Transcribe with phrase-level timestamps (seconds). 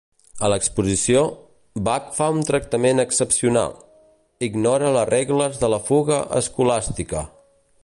[0.45, 1.19] A l'exposició,
[1.87, 3.77] Bach fa un tractament excepcional;
[4.49, 7.25] ignora les regles de la fuga escolàstica.